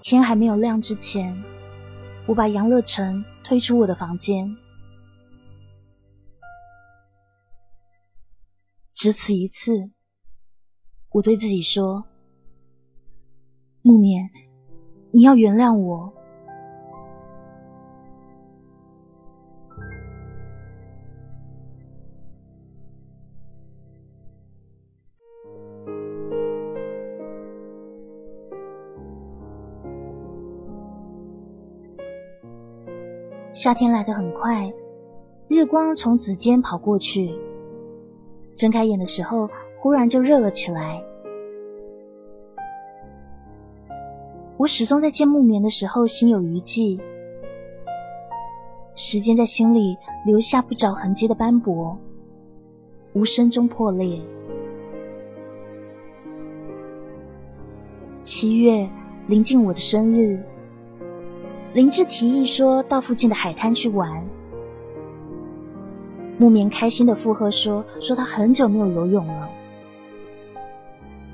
[0.00, 1.42] 天还没有亮之前，
[2.26, 4.54] 我把杨乐成推出我的房间。
[8.92, 9.90] 只此一次，
[11.08, 12.04] 我对自己说
[13.80, 14.28] ：“木棉，
[15.10, 16.12] 你要原谅我。”
[33.54, 34.72] 夏天来得很快，
[35.46, 37.38] 日光从指尖跑过去，
[38.56, 39.48] 睁开眼的时候，
[39.78, 41.00] 忽然就热了起来。
[44.56, 47.00] 我始终在见木棉的时候心有余悸，
[48.96, 49.96] 时间在心里
[50.26, 51.96] 留下不着痕迹的斑驳，
[53.12, 54.20] 无声中破裂。
[58.20, 58.90] 七月
[59.28, 60.42] 临近我的生日，
[61.74, 64.24] 林志提议说到附近的海滩去玩。
[66.38, 69.50] 木棉开心的附和说：“说他很久没有游泳了。”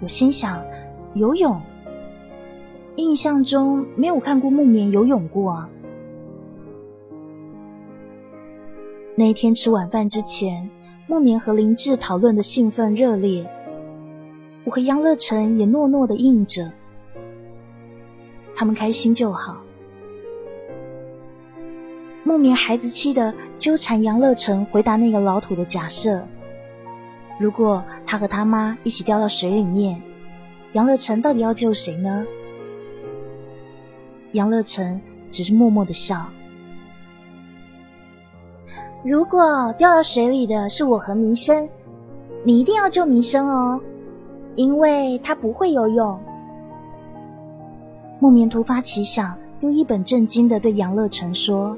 [0.00, 0.64] 我心想，
[1.12, 1.60] 游泳。
[2.96, 5.68] 印象中没有看过木棉游泳过啊。
[9.16, 10.70] 那一天吃晚饭之前，
[11.06, 13.46] 木棉和林志讨论的兴奋热烈，
[14.64, 16.72] 我和杨乐成也诺诺的应着。
[18.56, 19.59] 他们开心就好。
[22.30, 26.22] 木棉孩子气的纠缠杨乐成回答那个老土的假设：
[27.40, 30.00] 如果他和他妈一起掉到水里面，
[30.70, 32.24] 杨乐成到底要救谁呢？
[34.30, 36.24] 杨乐成只是默默的笑。
[39.02, 41.68] 如果掉到水里的是我和民生，
[42.44, 43.80] 你一定要救民生哦，
[44.54, 46.20] 因为他不会游泳。
[48.20, 51.76] 木棉突发奇想，又一本正经的对杨乐成说。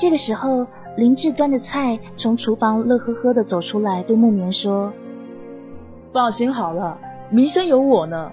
[0.00, 4.94] 这个时候，林志端着菜从厨房乐呵呵的走出来，对木棉说
[6.10, 6.98] ：“放心好了，
[7.28, 8.32] 民生有我呢。”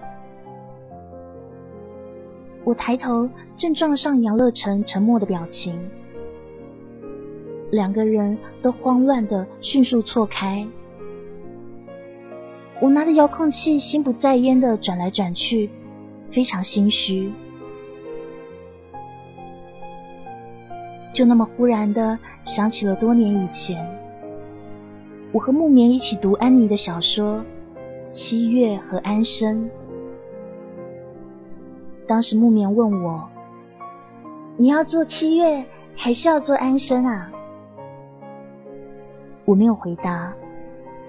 [2.64, 5.90] 我抬头，正撞上杨乐成沉默的表情，
[7.70, 10.66] 两个人都慌乱的迅速错开。
[12.80, 15.70] 我拿着遥控器，心不在焉的转来转去，
[16.30, 17.34] 非常心虚。
[21.18, 23.84] 就那么忽然的想起了多年以前，
[25.32, 27.38] 我和木棉一起读安妮的小说
[28.08, 29.66] 《七月》和《安生》。
[32.08, 33.28] 当时木棉问我
[34.58, 35.66] ：“你要做七月，
[35.96, 37.32] 还是要做安生啊？”
[39.44, 40.36] 我没有回答。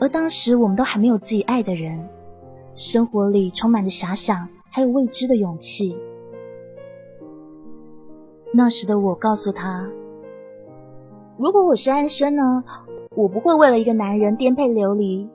[0.01, 2.09] 而当时我们都还没有自己爱的人，
[2.75, 5.99] 生活里充满着遐想，还有未知的勇气。
[8.55, 9.91] 那时的我告诉他
[11.39, 12.65] ：“如果我是安生呢，
[13.15, 15.29] 我不会为了一个男人颠沛流离。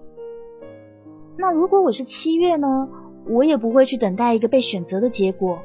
[1.38, 2.88] 那如果我是七月呢？”
[3.26, 5.60] 我也不会去等待一个被选择的结果，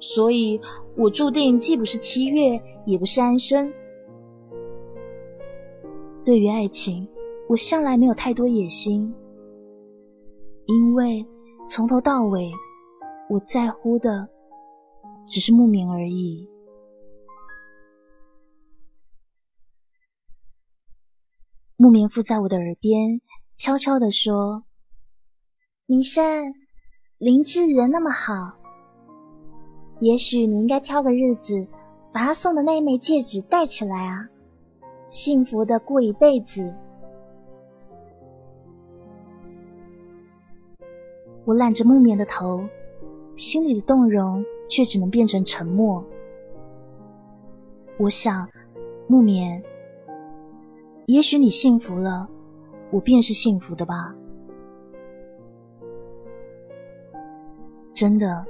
[0.00, 0.60] 所以
[0.96, 3.72] 我注定既不是七月，也不是安生。
[6.24, 7.06] 对于爱情，
[7.48, 9.14] 我向来没有太多野心，
[10.66, 11.24] 因为
[11.64, 12.50] 从头到尾，
[13.28, 14.28] 我在乎的
[15.28, 16.48] 只是慕名而已。
[21.82, 23.22] 木棉附在我的耳边，
[23.56, 24.64] 悄悄地说。
[25.86, 26.52] 明生，
[27.16, 28.58] 林志人那么好，
[29.98, 31.68] 也许你应该挑个日子，
[32.12, 34.28] 把他送的那一枚戒指戴起来啊，
[35.08, 36.74] 幸福的过一辈子。
[41.46, 42.68] 我揽着木棉的头，
[43.36, 46.04] 心里的动容却只能变成沉默。
[47.96, 48.50] 我想，
[49.08, 49.64] 木棉，
[51.10, 52.28] 也许你幸福了，
[52.92, 54.14] 我便是幸福的吧。
[57.90, 58.46] 真的，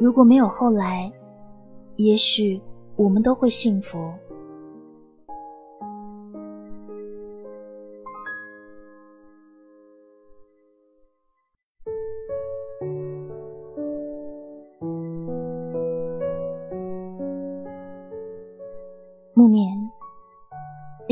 [0.00, 1.12] 如果没有后来，
[1.94, 2.60] 也许
[2.96, 4.12] 我们都会幸福。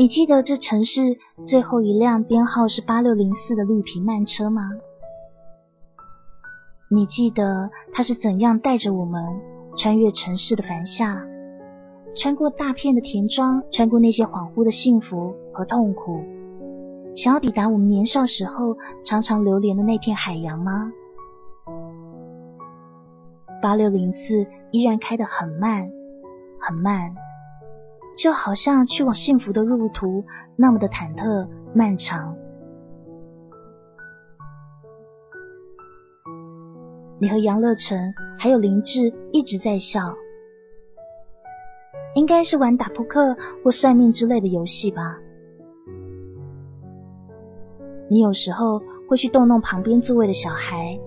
[0.09, 4.71] 记得这城市最后一辆编号是八六零四的绿皮慢车吗？
[6.89, 9.23] 你记得它是怎样带着我们
[9.77, 11.27] 穿越城市的繁夏，
[12.15, 16.23] 穿过大片的田庄，穿过那些恍惚的幸福和痛苦，
[17.13, 20.91] 想要抵达我们年少时候常常流连的那片海洋吗？
[23.61, 25.91] 八六零四依然开得很慢，
[26.59, 27.13] 很慢，
[28.19, 30.25] 就好像去往幸福的路途
[30.57, 32.35] 那么的忐忑漫长。
[37.17, 40.13] 你和杨乐成还有林志一直在笑，
[42.13, 45.17] 应该是玩打扑克或算命之类的游戏吧。
[48.09, 50.99] 你有时候会去逗弄旁边座位的小孩，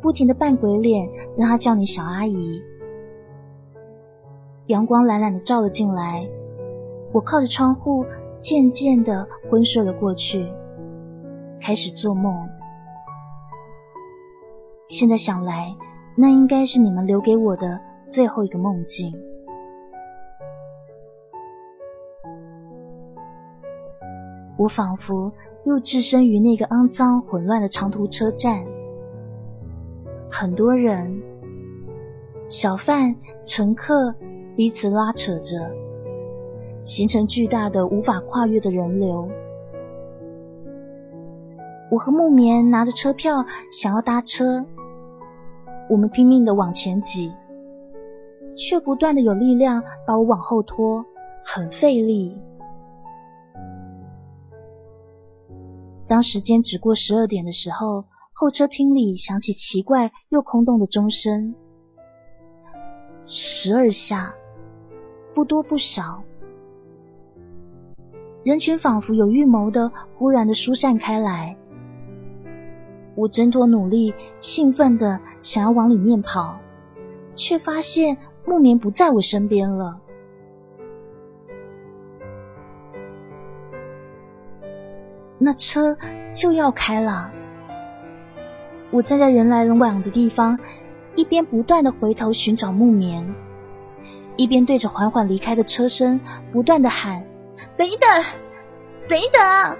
[0.00, 2.62] 不停的扮鬼脸，让他叫你小阿姨。
[4.66, 6.28] 阳光懒懒的照了进来，
[7.14, 8.04] 我靠着窗户，
[8.38, 10.52] 渐渐的昏睡了过去，
[11.60, 12.34] 开始做梦。
[14.88, 15.76] 现在想来，
[16.16, 19.14] 那应该是你们留给我的最后一个梦境。
[24.56, 25.32] 我仿佛
[25.64, 28.64] 又置身于那个肮脏混乱的长途车站，
[30.28, 31.22] 很多人，
[32.48, 34.16] 小贩、乘客
[34.56, 35.70] 彼此拉扯着，
[36.84, 39.28] 形成巨大的无法跨越的人流。
[41.90, 44.66] 我和木棉拿着车票想要搭车，
[45.88, 47.32] 我们拼命的往前挤，
[48.56, 51.04] 却不断的有力量把我往后拖，
[51.44, 52.36] 很费力。
[56.06, 58.04] 当时间只过十二点的时候，
[58.34, 61.54] 候车厅里响起奇怪又空洞的钟声，
[63.24, 64.34] 十二下，
[65.34, 66.22] 不多不少。
[68.44, 71.56] 人群仿佛有预谋的，忽然的疏散开来。
[73.14, 76.58] 我挣脱努力，兴奋的想要往里面跑，
[77.34, 79.98] 却发现木棉不在我身边了。
[85.38, 85.96] 那车
[86.30, 87.30] 就要开了，
[88.90, 90.58] 我站在人来人往的地方，
[91.16, 93.34] 一边不断的回头寻找木棉，
[94.36, 96.20] 一边对着缓缓离开的车身
[96.52, 97.24] 不断的喊
[97.76, 98.08] ：“等一等，
[99.08, 99.76] 等一等！”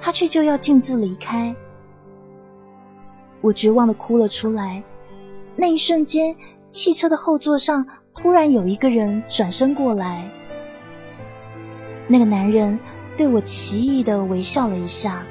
[0.00, 1.54] 他却就要径自离开，
[3.40, 4.82] 我绝望的哭了出来。
[5.56, 6.36] 那一瞬间，
[6.68, 10.30] 汽车的后座上突然有一个人转身过来，
[12.06, 12.78] 那个男人。
[13.16, 15.26] 对我奇异的微笑了一下，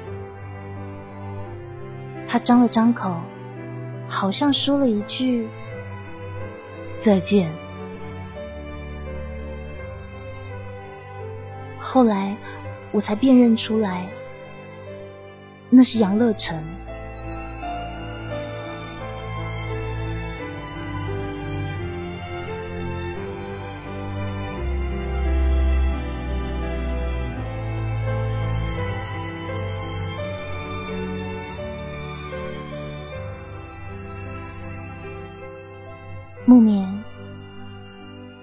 [2.26, 3.16] 他张了张口，
[4.06, 5.48] 好像说了一句
[6.98, 7.50] 再见。
[11.90, 12.36] 后来
[12.92, 14.06] 我才辨认出来，
[15.70, 16.62] 那是杨乐成。
[36.44, 37.02] 木棉，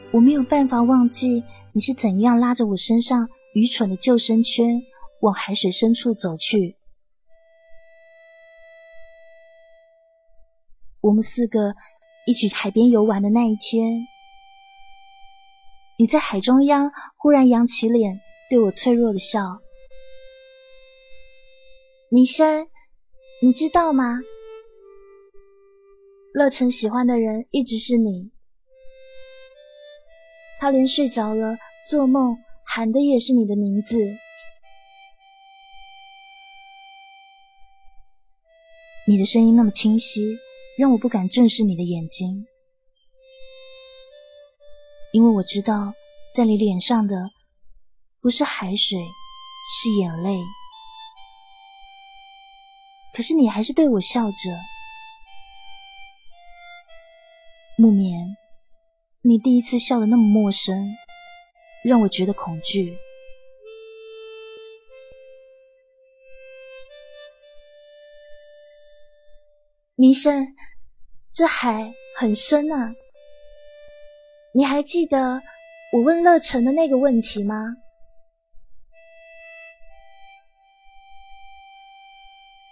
[0.09, 1.43] 我没有办法忘记
[1.78, 4.82] 你是怎样拉着我身上愚蠢的救生圈
[5.19, 6.78] 往海水深处走去。
[11.01, 11.76] 我们四个
[12.26, 14.07] 一起海边游玩的那一天，
[15.99, 19.59] 你在海中央忽然扬起脸对我脆弱的笑。
[22.07, 22.69] 米生，
[23.41, 24.21] 你知道吗？
[26.34, 28.32] 乐成喜欢的人一直是你，
[30.60, 31.58] 他连睡着了
[31.89, 33.97] 做梦喊的也是你的名字。
[39.08, 40.38] 你的声音那么清晰，
[40.80, 42.47] 让我不敢正视你的眼睛，
[45.14, 45.93] 因为我知道
[46.34, 47.30] 在你脸上的
[48.20, 50.39] 不是海水，是眼泪。
[53.14, 54.36] 可是你还是对我笑着。
[57.78, 58.36] 木棉，
[59.28, 60.95] 你第一次笑得那么陌生，
[61.84, 62.95] 让我觉得恐惧。
[69.95, 70.45] 明生，
[71.34, 72.93] 这海很深啊！
[74.53, 75.41] 你还记得
[75.91, 77.55] 我问乐成的那个问题吗？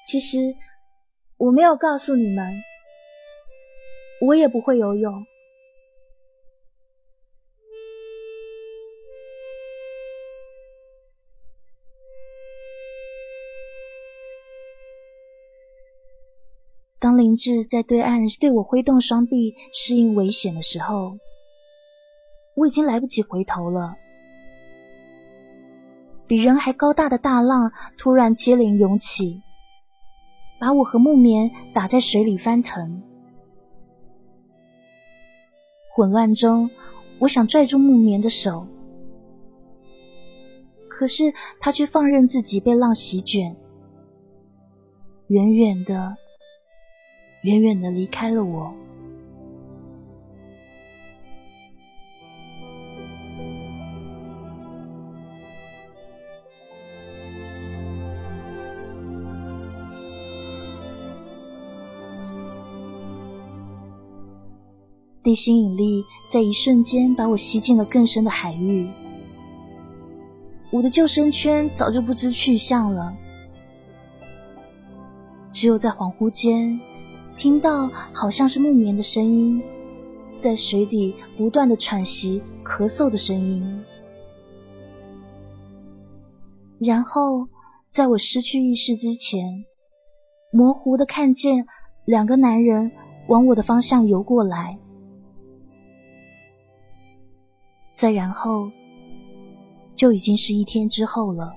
[0.06, 0.56] 其实
[1.38, 2.54] 我没有告诉你们。
[4.22, 5.26] 我也不会游泳。
[17.18, 21.18] 林志在对岸对我挥动双臂，适应危险的时候，
[22.56, 23.96] 我已经来不及回头了。
[26.26, 29.42] 比人还高大的大浪突然接连涌起，
[30.60, 33.04] 把我和木棉打在水里翻腾。
[35.94, 36.72] 混乱中，
[37.20, 38.68] 我想拽住木棉的手，
[40.90, 43.56] 可是他却放任自己被浪席卷，
[45.28, 46.16] 远远的、
[47.44, 48.74] 远远的离开了我。
[65.22, 68.90] 地心引力在一瞬间把我吸进了更深的海域，
[70.70, 73.14] 我的救生圈早就不知去向了。
[75.50, 76.78] 只有在恍惚间，
[77.36, 79.62] 听到好像是木棉的声音，
[80.36, 83.84] 在水底不断的喘息、咳嗽的声音。
[86.80, 87.48] 然后，
[87.88, 89.66] 在我失去意识之前，
[90.52, 91.66] 模糊的看见
[92.06, 92.92] 两个男人
[93.28, 94.78] 往我的方向游过来。
[97.96, 98.70] 再然后，
[99.96, 101.54] 就已经是一天之后了。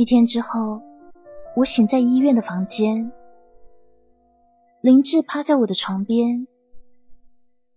[0.00, 0.80] 一天之后，
[1.54, 3.12] 我醒在医院的房间，
[4.80, 6.46] 林志趴在我的床边，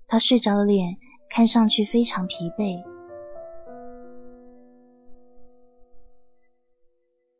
[0.07, 0.95] 他睡着的脸
[1.29, 2.81] 看上去非常疲惫。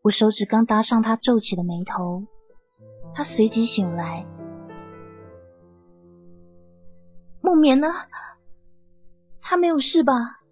[0.01, 2.25] 我手指刚搭上他皱起的眉头，
[3.13, 4.25] 他随即醒来。
[7.39, 7.87] 木棉呢？
[9.39, 10.42] 他没有事吧？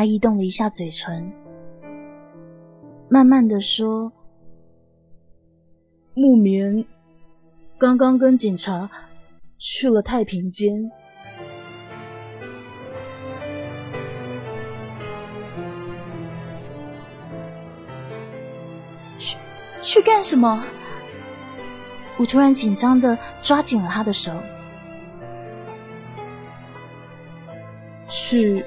[0.00, 1.30] 他移动了一下嘴唇，
[3.10, 4.10] 慢慢的说
[6.16, 6.86] ：“木棉
[7.76, 8.90] 刚刚跟警察
[9.58, 10.90] 去了太平间，
[19.18, 19.36] 去
[19.82, 20.64] 去干什么？”
[22.16, 24.32] 我突然紧张的抓紧了他的手，
[28.08, 28.64] 去。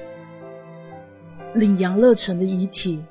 [1.54, 3.04] 领杨乐成的遗体。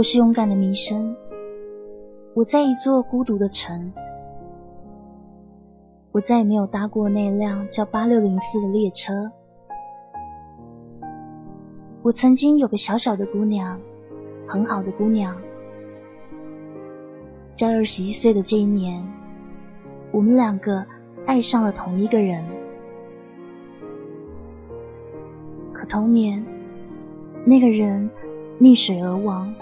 [0.00, 1.14] 我是勇敢的弥生，
[2.32, 3.92] 我在一座孤独的城，
[6.10, 9.30] 我再也没有搭过那辆叫八六零四的列车。
[12.00, 13.78] 我曾经有个小小的姑娘，
[14.48, 15.36] 很好的姑娘，
[17.50, 19.06] 在二十一岁的这一年，
[20.12, 20.82] 我们两个
[21.26, 22.42] 爱上了同一个人。
[25.74, 26.42] 可同年，
[27.44, 28.08] 那个人
[28.58, 29.54] 溺水而亡。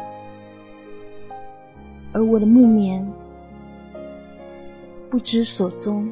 [2.19, 3.07] 而我的木棉
[5.09, 6.11] 不知所踪。